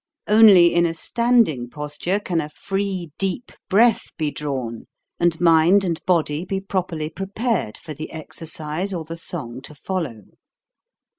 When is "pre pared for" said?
7.11-7.93